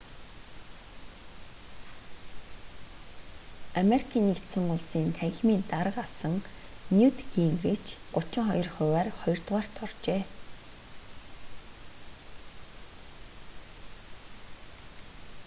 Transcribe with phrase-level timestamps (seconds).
[3.79, 4.27] ану-ын
[5.17, 6.35] танхимын дарга асан
[6.95, 7.85] ньют гингрич
[8.15, 10.21] 32 хувиар хоёрдугаарт оржээ